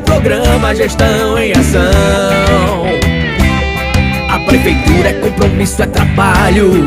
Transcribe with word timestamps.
programa 0.00 0.74
Gestão 0.74 1.38
em 1.38 1.52
Ação. 1.52 2.84
A 4.28 4.38
prefeitura 4.40 5.10
é 5.10 5.12
compromisso, 5.14 5.82
é 5.82 5.86
trabalho. 5.86 6.86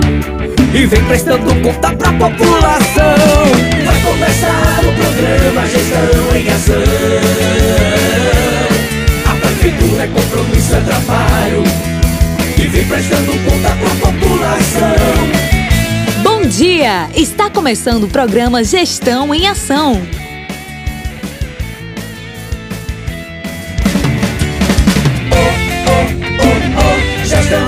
E 0.73 0.85
vem 0.85 1.03
prestando 1.05 1.55
conta 1.61 1.95
pra 1.95 2.11
população. 2.13 3.15
Vai 3.85 4.01
começar 4.01 4.79
o 4.81 4.93
programa 4.93 5.67
Gestão 5.67 6.35
em 6.35 6.49
Ação. 6.49 6.75
A 9.25 9.35
prefeitura 9.35 10.03
é 10.03 10.07
compromisso, 10.07 10.75
é 10.75 10.81
trabalho. 10.81 11.63
E 12.57 12.67
vem 12.67 12.85
prestando 12.85 13.31
conta 13.31 13.69
pra 13.69 14.11
população. 14.11 15.47
Bom 16.23 16.41
dia! 16.41 17.07
Está 17.15 17.49
começando 17.49 18.03
o 18.03 18.07
programa 18.07 18.63
Gestão 18.63 19.33
em 19.33 19.47
Ação. 19.47 20.01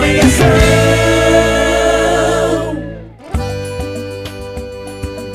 Em 0.10 0.20
Ação. 0.20 0.48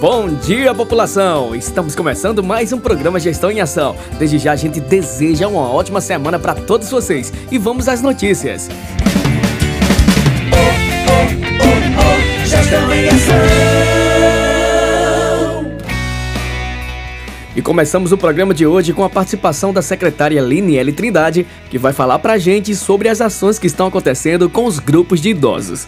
Bom 0.01 0.29
dia, 0.29 0.75
população! 0.75 1.55
Estamos 1.55 1.95
começando 1.95 2.43
mais 2.43 2.73
um 2.73 2.81
programa 2.81 3.21
Gestão 3.21 3.51
em 3.51 3.61
Ação. 3.61 3.97
Desde 4.19 4.39
já 4.39 4.53
a 4.53 4.57
gente 4.57 4.81
deseja 4.81 5.47
uma 5.49 5.73
ótima 5.73 6.01
semana 6.01 6.39
para 6.39 6.55
todos 6.55 6.91
vocês 6.91 7.33
e 7.51 7.57
vamos 7.57 7.89
às 7.89 8.03
notícias. 8.03 8.69
Gestão 12.45 12.93
em 12.93 13.09
Ação. 13.09 13.84
E 17.57 17.63
começamos 17.63 18.11
o 18.11 18.19
programa 18.19 18.53
de 18.53 18.67
hoje 18.67 18.93
com 18.93 19.05
a 19.05 19.09
participação 19.09 19.73
da 19.73 19.81
secretária 19.81 20.41
Liniele 20.41 20.93
Trindade, 20.93 21.47
que 21.71 21.79
vai 21.79 21.93
falar 21.93 22.19
pra 22.19 22.37
gente 22.37 22.75
sobre 22.75 23.09
as 23.09 23.21
ações 23.21 23.61
que 23.61 23.69
estão 23.69 23.87
acontecendo 23.87 24.51
com 24.51 24.65
os 24.65 24.81
grupos 24.81 25.21
de 25.21 25.29
idosos. 25.29 25.87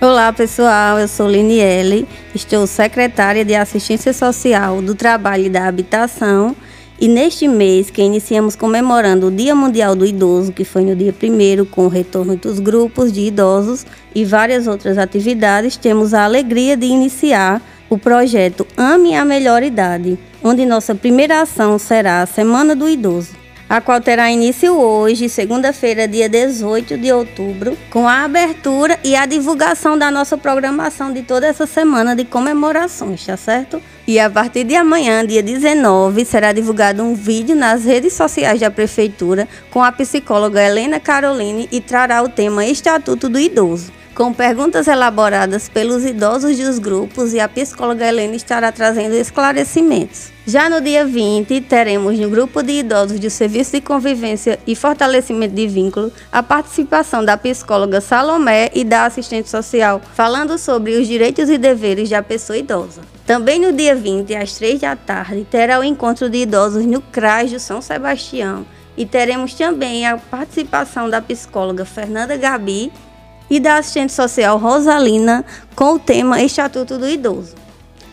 Olá 0.00 0.32
pessoal, 0.32 0.98
eu 0.98 1.06
sou 1.06 1.30
Liniele, 1.30 2.08
estou 2.34 2.66
secretária 2.66 3.44
de 3.44 3.54
Assistência 3.54 4.12
Social 4.12 4.82
do 4.82 4.96
Trabalho 4.96 5.46
e 5.46 5.48
da 5.48 5.68
Habitação 5.68 6.56
e 7.00 7.06
neste 7.06 7.46
mês 7.46 7.88
que 7.88 8.02
iniciamos 8.02 8.56
comemorando 8.56 9.28
o 9.28 9.30
Dia 9.30 9.54
Mundial 9.54 9.94
do 9.94 10.04
Idoso, 10.04 10.52
que 10.52 10.64
foi 10.64 10.82
no 10.82 10.96
dia 10.96 11.14
1 11.14 11.66
com 11.66 11.84
o 11.84 11.88
retorno 11.88 12.34
dos 12.34 12.58
grupos 12.58 13.12
de 13.12 13.20
idosos 13.20 13.86
e 14.12 14.24
várias 14.24 14.66
outras 14.66 14.98
atividades, 14.98 15.76
temos 15.76 16.12
a 16.12 16.24
alegria 16.24 16.76
de 16.76 16.86
iniciar 16.86 17.62
o 17.88 17.98
projeto 17.98 18.66
Ame 18.76 19.14
a 19.14 19.24
Melhor 19.24 19.62
Idade, 19.62 20.18
onde 20.42 20.66
nossa 20.66 20.94
primeira 20.94 21.42
ação 21.42 21.78
será 21.78 22.22
a 22.22 22.26
Semana 22.26 22.74
do 22.74 22.88
Idoso, 22.88 23.34
a 23.68 23.80
qual 23.80 24.00
terá 24.00 24.30
início 24.30 24.76
hoje, 24.78 25.28
segunda-feira, 25.28 26.06
dia 26.06 26.28
18 26.28 26.96
de 26.96 27.12
outubro, 27.12 27.76
com 27.90 28.06
a 28.06 28.24
abertura 28.24 28.98
e 29.02 29.16
a 29.16 29.26
divulgação 29.26 29.98
da 29.98 30.10
nossa 30.10 30.38
programação 30.38 31.12
de 31.12 31.22
toda 31.22 31.46
essa 31.46 31.66
semana 31.66 32.14
de 32.14 32.24
comemorações, 32.24 33.26
tá 33.26 33.36
certo? 33.36 33.82
E 34.06 34.20
a 34.20 34.30
partir 34.30 34.62
de 34.62 34.76
amanhã, 34.76 35.26
dia 35.26 35.42
19, 35.42 36.24
será 36.24 36.52
divulgado 36.52 37.02
um 37.02 37.14
vídeo 37.14 37.56
nas 37.56 37.84
redes 37.84 38.12
sociais 38.12 38.60
da 38.60 38.70
Prefeitura 38.70 39.48
com 39.70 39.82
a 39.82 39.90
psicóloga 39.90 40.62
Helena 40.62 41.00
Caroline 41.00 41.68
e 41.72 41.80
trará 41.80 42.22
o 42.22 42.28
tema 42.28 42.64
Estatuto 42.64 43.28
do 43.28 43.38
Idoso 43.38 43.92
com 44.16 44.32
perguntas 44.32 44.88
elaboradas 44.88 45.68
pelos 45.68 46.02
idosos 46.02 46.56
dos 46.56 46.78
grupos 46.78 47.34
e 47.34 47.38
a 47.38 47.46
psicóloga 47.46 48.06
Helena 48.06 48.34
estará 48.34 48.72
trazendo 48.72 49.14
esclarecimentos. 49.14 50.32
Já 50.46 50.70
no 50.70 50.80
dia 50.80 51.04
20, 51.04 51.60
teremos 51.60 52.18
no 52.18 52.30
grupo 52.30 52.62
de 52.62 52.78
idosos 52.78 53.20
do 53.20 53.28
Serviço 53.28 53.72
de 53.72 53.82
Convivência 53.82 54.58
e 54.66 54.74
Fortalecimento 54.74 55.54
de 55.54 55.68
Vínculo 55.68 56.10
a 56.32 56.42
participação 56.42 57.22
da 57.22 57.36
psicóloga 57.36 58.00
Salomé 58.00 58.70
e 58.72 58.84
da 58.84 59.04
assistente 59.04 59.50
social, 59.50 60.00
falando 60.14 60.56
sobre 60.56 60.96
os 60.96 61.06
direitos 61.06 61.50
e 61.50 61.58
deveres 61.58 62.08
da 62.08 62.22
pessoa 62.22 62.56
idosa. 62.56 63.02
Também 63.26 63.60
no 63.60 63.70
dia 63.70 63.94
20, 63.94 64.34
às 64.34 64.54
3 64.54 64.80
da 64.80 64.96
tarde, 64.96 65.46
terá 65.50 65.78
o 65.78 65.84
encontro 65.84 66.30
de 66.30 66.38
idosos 66.38 66.86
no 66.86 67.02
CRAS 67.02 67.52
do 67.52 67.60
São 67.60 67.82
Sebastião 67.82 68.64
e 68.96 69.04
teremos 69.04 69.52
também 69.52 70.06
a 70.06 70.16
participação 70.16 71.10
da 71.10 71.20
psicóloga 71.20 71.84
Fernanda 71.84 72.34
Gabi 72.38 72.90
e 73.50 73.60
da 73.60 73.76
assistente 73.76 74.12
social 74.12 74.58
Rosalina 74.58 75.44
com 75.74 75.94
o 75.94 75.98
tema 75.98 76.42
Estatuto 76.42 76.98
do 76.98 77.08
Idoso. 77.08 77.54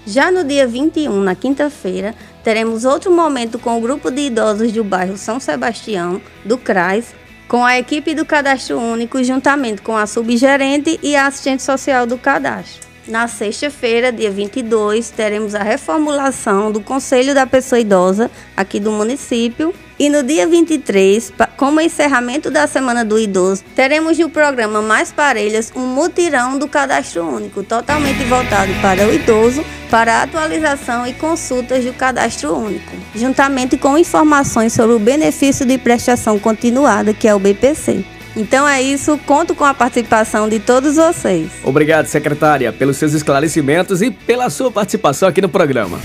Já 0.05 0.29
no 0.29 0.43
dia 0.43 0.67
21, 0.67 1.21
na 1.21 1.33
quinta-feira, 1.33 2.13
teremos 2.43 2.83
outro 2.83 3.09
momento 3.11 3.57
com 3.57 3.77
o 3.77 3.81
grupo 3.81 4.11
de 4.11 4.23
idosos 4.23 4.71
do 4.71 4.83
bairro 4.83 5.17
São 5.17 5.39
Sebastião, 5.39 6.21
do 6.43 6.57
CRAS, 6.57 7.15
com 7.47 7.63
a 7.63 7.77
equipe 7.77 8.13
do 8.13 8.25
Cadastro 8.25 8.79
Único, 8.79 9.23
juntamente 9.23 9.81
com 9.81 9.95
a 9.95 10.05
subgerente 10.05 10.99
e 11.01 11.15
a 11.15 11.27
assistente 11.27 11.63
social 11.63 12.05
do 12.05 12.17
cadastro. 12.17 12.92
Na 13.05 13.27
sexta-feira, 13.27 14.13
dia 14.13 14.31
22, 14.31 15.09
teremos 15.09 15.53
a 15.53 15.61
reformulação 15.61 16.71
do 16.71 16.79
Conselho 16.79 17.35
da 17.35 17.45
Pessoa 17.45 17.79
Idosa 17.79 18.31
aqui 18.55 18.79
do 18.79 18.91
município. 18.91 19.73
E 19.99 20.09
no 20.09 20.23
dia 20.23 20.47
23, 20.47 21.31
como 21.57 21.79
encerramento 21.79 22.49
da 22.49 22.65
Semana 22.65 23.05
do 23.05 23.19
Idoso, 23.19 23.63
teremos 23.75 24.17
no 24.17 24.29
programa 24.29 24.81
Mais 24.81 25.11
Parelhas 25.11 25.71
um 25.75 25.85
mutirão 25.85 26.57
do 26.57 26.67
Cadastro 26.67 27.27
Único, 27.27 27.61
totalmente 27.61 28.23
voltado 28.23 28.73
para 28.81 29.05
o 29.05 29.13
idoso, 29.13 29.63
para 29.91 30.23
atualização 30.23 31.05
e 31.05 31.13
consultas 31.13 31.85
do 31.85 31.93
Cadastro 31.93 32.55
Único, 32.55 32.91
juntamente 33.13 33.77
com 33.77 33.97
informações 33.97 34.73
sobre 34.73 34.95
o 34.95 34.99
benefício 34.99 35.65
de 35.65 35.77
prestação 35.77 36.39
continuada, 36.39 37.13
que 37.13 37.27
é 37.27 37.35
o 37.35 37.39
BPC. 37.39 38.03
Então 38.35 38.67
é 38.67 38.81
isso, 38.81 39.19
conto 39.25 39.53
com 39.53 39.63
a 39.63 39.73
participação 39.73 40.49
de 40.49 40.59
todos 40.59 40.95
vocês. 40.95 41.49
Obrigado, 41.63 42.07
secretária, 42.07 42.73
pelos 42.73 42.97
seus 42.97 43.13
esclarecimentos 43.13 44.01
e 44.01 44.09
pela 44.09 44.49
sua 44.49 44.71
participação 44.71 45.29
aqui 45.29 45.41
no 45.41 45.49
programa. 45.49 45.99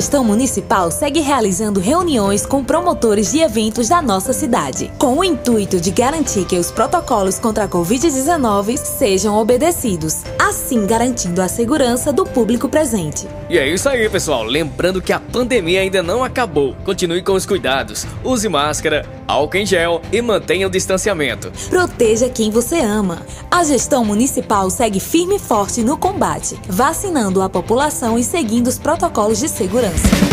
Gestão 0.00 0.24
municipal 0.24 0.90
segue 0.90 1.20
realizando 1.20 1.78
reuniões 1.78 2.46
com 2.46 2.64
promotores 2.64 3.32
de 3.32 3.40
eventos 3.40 3.90
da 3.90 4.00
nossa 4.00 4.32
cidade, 4.32 4.90
com 4.96 5.18
o 5.18 5.22
intuito 5.22 5.78
de 5.78 5.90
garantir 5.90 6.46
que 6.46 6.56
os 6.56 6.70
protocolos 6.70 7.38
contra 7.38 7.64
a 7.64 7.68
Covid-19 7.68 8.78
sejam 8.78 9.36
obedecidos, 9.36 10.22
assim 10.38 10.86
garantindo 10.86 11.42
a 11.42 11.48
segurança 11.48 12.10
do 12.14 12.24
público 12.24 12.66
presente. 12.66 13.28
E 13.50 13.58
é 13.58 13.68
isso 13.68 13.90
aí, 13.90 14.08
pessoal. 14.08 14.42
Lembrando 14.42 15.02
que 15.02 15.12
a 15.12 15.20
pandemia 15.20 15.82
ainda 15.82 16.02
não 16.02 16.24
acabou. 16.24 16.74
Continue 16.82 17.20
com 17.20 17.34
os 17.34 17.44
cuidados. 17.44 18.06
Use 18.24 18.48
máscara, 18.48 19.04
álcool 19.28 19.58
em 19.58 19.66
gel 19.66 20.00
e 20.10 20.22
mantenha 20.22 20.66
o 20.66 20.70
distanciamento. 20.70 21.52
Proteja 21.68 22.30
quem 22.30 22.50
você 22.50 22.80
ama. 22.80 23.18
A 23.50 23.62
gestão 23.64 24.02
municipal 24.02 24.70
segue 24.70 24.98
firme 24.98 25.36
e 25.36 25.38
forte 25.38 25.82
no 25.82 25.98
combate, 25.98 26.58
vacinando 26.66 27.42
a 27.42 27.50
população 27.50 28.18
e 28.18 28.24
seguindo 28.24 28.68
os 28.68 28.78
protocolos 28.78 29.38
de 29.38 29.48
segurança. 29.48 29.89
Gestão 29.90 30.29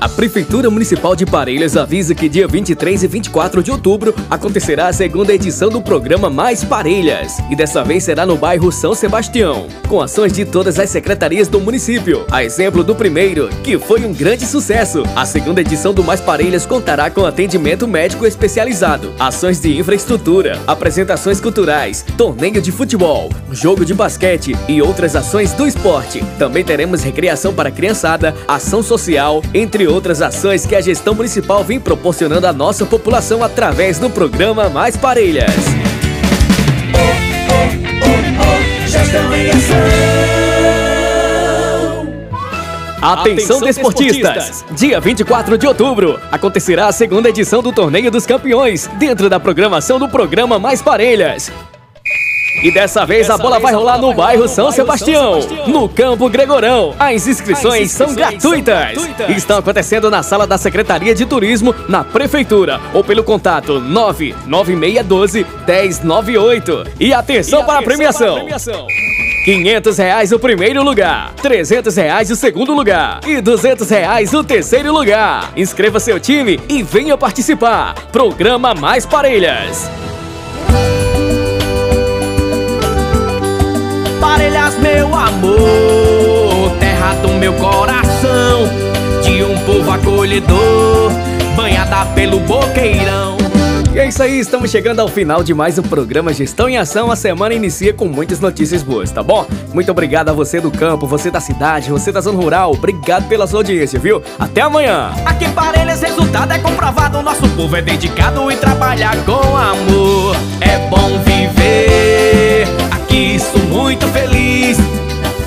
A 0.00 0.08
Prefeitura 0.08 0.70
Municipal 0.70 1.14
de 1.14 1.26
Parelhas 1.26 1.76
avisa 1.76 2.14
que 2.14 2.26
dia 2.26 2.48
23 2.48 3.02
e 3.02 3.06
24 3.06 3.62
de 3.62 3.70
outubro 3.70 4.14
acontecerá 4.30 4.86
a 4.88 4.94
segunda 4.94 5.34
edição 5.34 5.68
do 5.68 5.82
programa 5.82 6.30
Mais 6.30 6.64
Parelhas. 6.64 7.36
E 7.50 7.54
dessa 7.54 7.84
vez 7.84 8.04
será 8.04 8.24
no 8.24 8.34
bairro 8.34 8.72
São 8.72 8.94
Sebastião, 8.94 9.68
com 9.88 10.00
ações 10.00 10.32
de 10.32 10.46
todas 10.46 10.78
as 10.78 10.88
secretarias 10.88 11.48
do 11.48 11.60
município. 11.60 12.24
A 12.30 12.42
exemplo 12.42 12.82
do 12.82 12.94
primeiro, 12.94 13.50
que 13.62 13.78
foi 13.78 14.06
um 14.06 14.14
grande 14.14 14.46
sucesso. 14.46 15.02
A 15.14 15.26
segunda 15.26 15.60
edição 15.60 15.92
do 15.92 16.02
Mais 16.02 16.20
Parelhas 16.20 16.64
contará 16.64 17.10
com 17.10 17.26
atendimento 17.26 17.86
médico 17.86 18.24
especializado, 18.24 19.12
ações 19.18 19.60
de 19.60 19.78
infraestrutura, 19.78 20.58
apresentações 20.66 21.42
culturais, 21.42 22.06
torneio 22.16 22.62
de 22.62 22.72
futebol, 22.72 23.28
jogo 23.52 23.84
de 23.84 23.92
basquete 23.92 24.56
e 24.66 24.80
outras 24.80 25.14
ações 25.14 25.52
do 25.52 25.66
esporte. 25.66 26.24
Também 26.38 26.64
teremos 26.64 27.02
recreação 27.02 27.52
para 27.52 27.70
criançada, 27.70 28.34
ação 28.48 28.82
social, 28.82 29.42
entre 29.52 29.89
outras 29.90 30.22
ações 30.22 30.64
que 30.64 30.74
a 30.74 30.80
gestão 30.80 31.14
municipal 31.14 31.62
vem 31.62 31.78
proporcionando 31.78 32.46
à 32.46 32.52
nossa 32.52 32.86
população 32.86 33.42
através 33.42 33.98
do 33.98 34.08
programa 34.08 34.68
Mais 34.68 34.96
Parelhas. 34.96 35.50
Ação. 39.50 39.90
Atenção, 43.02 43.60
desportistas! 43.60 44.64
Dia 44.72 45.00
24 45.00 45.56
de 45.56 45.66
outubro 45.66 46.20
acontecerá 46.30 46.86
a 46.86 46.92
segunda 46.92 47.30
edição 47.30 47.62
do 47.62 47.72
Torneio 47.72 48.10
dos 48.10 48.26
Campeões, 48.26 48.88
dentro 48.98 49.30
da 49.30 49.40
programação 49.40 49.98
do 49.98 50.08
programa 50.08 50.58
Mais 50.58 50.82
Parelhas. 50.82 51.50
E 52.62 52.70
dessa 52.70 53.06
vez 53.06 53.30
a 53.30 53.38
bola 53.38 53.58
vai 53.58 53.72
rolar 53.72 53.98
no 53.98 54.12
bairro 54.12 54.46
São 54.46 54.70
Sebastião, 54.70 55.40
no 55.66 55.88
Campo 55.88 56.28
Gregorão. 56.28 56.94
As 56.98 57.26
inscrições 57.26 57.90
são 57.90 58.14
gratuitas. 58.14 58.98
Estão 59.34 59.58
acontecendo 59.58 60.10
na 60.10 60.22
sala 60.22 60.46
da 60.46 60.58
Secretaria 60.58 61.14
de 61.14 61.24
Turismo, 61.24 61.74
na 61.88 62.04
Prefeitura, 62.04 62.78
ou 62.92 63.02
pelo 63.02 63.24
contato 63.24 63.80
99612 63.80 65.46
1098. 65.66 66.84
E 67.00 67.14
atenção 67.14 67.64
para 67.64 67.78
a 67.78 67.82
premiação. 67.82 68.46
500 69.44 69.96
reais 69.96 70.32
o 70.32 70.38
primeiro 70.38 70.82
lugar, 70.82 71.32
300 71.40 71.96
reais 71.96 72.30
o 72.30 72.36
segundo 72.36 72.74
lugar 72.74 73.20
e 73.26 73.40
200 73.40 73.88
reais 73.88 74.34
o 74.34 74.44
terceiro 74.44 74.92
lugar. 74.92 75.50
Inscreva 75.56 75.98
seu 75.98 76.20
time 76.20 76.60
e 76.68 76.82
venha 76.82 77.16
participar. 77.16 77.94
Programa 78.12 78.74
Mais 78.74 79.06
Parelhas. 79.06 79.90
Meu 84.92 85.14
amor, 85.14 86.76
terra 86.80 87.14
do 87.22 87.28
meu 87.34 87.52
coração, 87.54 88.68
de 89.22 89.42
um 89.44 89.56
povo 89.64 89.90
acolhedor, 89.90 91.12
banhada 91.54 92.06
pelo 92.06 92.40
boqueirão. 92.40 93.38
E 93.92 93.98
é 93.98 94.06
isso 94.06 94.22
aí, 94.22 94.38
estamos 94.38 94.70
chegando 94.70 95.00
ao 95.00 95.08
final 95.08 95.42
de 95.42 95.52
mais 95.52 95.76
um 95.76 95.82
programa 95.82 96.32
Gestão 96.32 96.68
em 96.68 96.78
Ação. 96.78 97.10
A 97.10 97.16
semana 97.16 97.54
inicia 97.54 97.92
com 97.92 98.06
muitas 98.06 98.38
notícias 98.38 98.84
boas, 98.84 99.10
tá 99.10 99.20
bom? 99.20 99.44
Muito 99.74 99.90
obrigado 99.90 100.28
a 100.28 100.32
você 100.32 100.60
do 100.60 100.70
campo, 100.70 101.08
você 101.08 101.28
da 101.28 101.40
cidade, 101.40 101.90
você 101.90 102.12
da 102.12 102.20
zona 102.20 102.40
rural. 102.40 102.72
Obrigado 102.72 103.28
pela 103.28 103.48
sua 103.48 103.60
audiência, 103.60 103.98
viu? 103.98 104.22
Até 104.38 104.60
amanhã! 104.60 105.10
Aqui 105.26 105.44
em 105.44 105.50
Parelhas, 105.50 106.00
resultado 106.02 106.52
é 106.52 106.58
comprovado. 106.58 107.20
Nosso 107.20 107.48
povo 107.50 107.74
é 107.74 107.82
dedicado 107.82 108.50
e 108.50 108.56
trabalha 108.56 109.10
com 109.26 109.56
amor. 109.56 110.36
É 110.60 110.78
bom 110.88 111.18
viver, 111.24 112.09
aqui 113.10 113.40
sou 113.40 113.60
muito 113.64 114.06
feliz. 114.08 114.78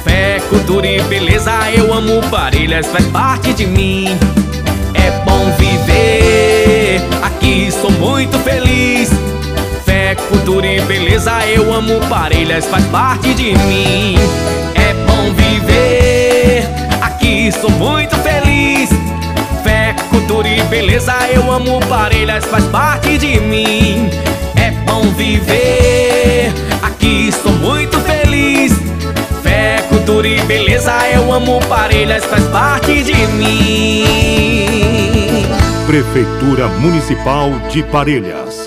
Fé, 0.03 0.41
cultura 0.49 0.85
e 0.85 1.01
beleza, 1.03 1.51
eu 1.73 1.93
amo 1.93 2.21
Parelhas, 2.29 2.85
faz 2.87 3.05
parte 3.05 3.53
de 3.53 3.65
mim. 3.65 4.07
É 4.93 5.11
bom 5.23 5.49
viver, 5.57 7.01
aqui 7.23 7.71
sou 7.71 7.89
muito 7.91 8.37
feliz. 8.39 9.09
Fé, 9.85 10.15
cultura 10.29 10.67
e 10.67 10.81
beleza, 10.81 11.31
eu 11.47 11.73
amo 11.73 12.01
Parelhas, 12.09 12.65
faz 12.65 12.83
parte 12.87 13.33
de 13.33 13.53
mim. 13.59 14.15
É 14.75 14.93
bom 15.07 15.33
viver, 15.33 16.67
aqui 17.01 17.49
sou 17.51 17.71
muito 17.71 18.15
feliz. 18.17 18.89
Fé, 19.63 19.95
cultura 20.09 20.49
e 20.49 20.61
beleza, 20.63 21.13
eu 21.33 21.49
amo 21.49 21.79
Parelhas, 21.87 22.43
faz 22.43 22.65
parte 22.65 23.17
de 23.17 23.39
mim. 23.39 24.09
É 24.55 24.71
bom 24.85 25.03
viver, 25.15 26.02
cultura 30.13 30.27
e 30.27 30.39
beleza, 30.41 30.91
eu 31.09 31.33
amo 31.33 31.59
Parelhas, 31.67 32.23
faz 32.25 32.43
parte 32.49 33.01
de 33.03 33.15
mim. 33.27 34.03
Prefeitura 35.87 36.67
Municipal 36.67 37.49
de 37.71 37.81
Parelhas 37.83 38.62